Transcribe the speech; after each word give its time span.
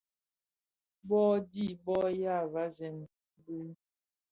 Bông 1.07 1.35
di 1.51 1.65
bông 1.83 2.05
yàa 2.21 2.41
weesën 2.51 2.95
bi. 3.43 3.57